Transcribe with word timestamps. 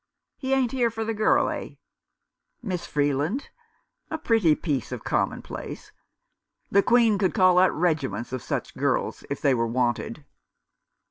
"He 0.39 0.53
ain't 0.55 0.71
here 0.71 0.89
for 0.89 1.05
the 1.05 1.13
girl, 1.13 1.47
eh?" 1.49 1.75
"Miss 2.63 2.87
Freeland— 2.87 3.49
a 4.09 4.17
pretty 4.17 4.55
piece 4.55 4.91
of 4.91 5.03
common 5.03 5.43
place. 5.43 5.91
The 6.71 6.81
Queen 6.81 7.19
could 7.19 7.35
call 7.35 7.59
out 7.59 7.69
regiments 7.71 8.33
of 8.33 8.41
such 8.41 8.75
girls 8.75 9.23
if 9.29 9.39
they 9.41 9.53
were 9.53 9.67
wanted." 9.67 10.25